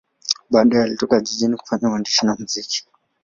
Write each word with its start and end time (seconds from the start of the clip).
Baadaye 0.49 0.83
alitoka 0.83 1.19
jijini 1.21 1.55
kufanya 1.57 1.89
uandishi 1.89 2.25
na 2.25 2.35
muziki. 2.35 2.85